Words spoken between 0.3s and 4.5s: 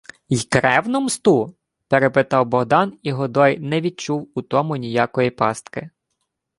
кревну мсту?— перепитав Богдан, і Годой не відчув у